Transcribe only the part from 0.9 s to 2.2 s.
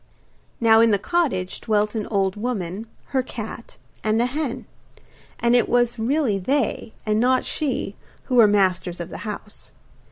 cottage dwelt an